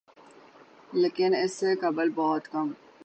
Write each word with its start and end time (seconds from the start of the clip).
لیکن 0.93 1.35
اس 1.35 1.53
سے 1.53 1.75
قبل 1.75 2.09
بہت 2.15 2.47
کم 2.47 2.71